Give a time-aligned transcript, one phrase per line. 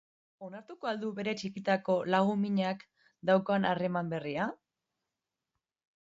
[0.45, 2.81] Onartuko al du bere txikitako lagun-minak
[3.31, 4.47] daukan harreman berria?